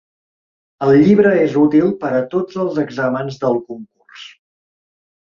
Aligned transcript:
El 0.85 0.91
llibre 1.01 1.33
és 1.41 1.51
útil 1.63 1.91
per 2.03 2.09
a 2.19 2.21
tots 2.31 2.57
els 2.63 2.79
exàmens 2.85 3.37
del 3.43 3.59
concurs. 3.67 4.23